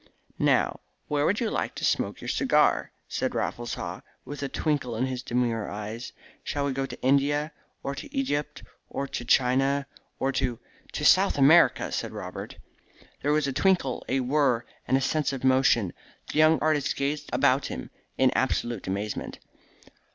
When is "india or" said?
7.03-7.93